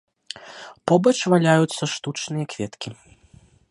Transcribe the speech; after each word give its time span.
Побач 0.91 1.13
валяюцца 1.35 1.83
штучныя 1.95 2.45
кветкі. 2.55 2.89